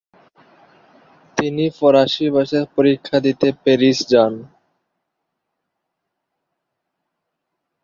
তিনি 1.37 1.65
ফরাসি 1.77 2.25
ভাষার 2.35 2.65
পরীক্ষা 2.75 3.17
দিতে 3.25 3.47
প্যারিস 3.63 3.97
যান। 4.11 4.33